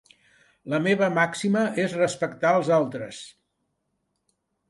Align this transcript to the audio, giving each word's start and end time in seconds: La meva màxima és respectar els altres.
La 0.73 0.77
meva 0.85 1.09
màxima 1.17 1.65
és 1.83 1.93
respectar 1.99 2.55
els 2.61 2.73
altres. 2.79 3.19